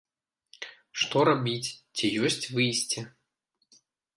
[1.01, 1.69] Што рабіць,
[1.99, 2.99] ці ёсць выйсце?